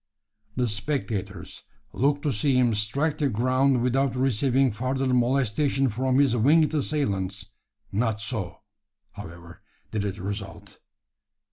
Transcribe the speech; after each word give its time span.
The 0.55 0.67
spectators 0.67 1.61
looked 1.93 2.23
to 2.23 2.33
see 2.33 2.55
him 2.55 2.73
strike 2.73 3.19
the 3.19 3.29
ground 3.29 3.83
without 3.83 4.15
receiving 4.15 4.71
further 4.71 5.05
molestation 5.05 5.89
from 5.89 6.17
his 6.17 6.35
winged 6.35 6.73
assailants. 6.73 7.51
Not 7.91 8.19
so, 8.19 8.61
however, 9.11 9.61
did 9.91 10.03
it 10.03 10.17
result. 10.17 10.79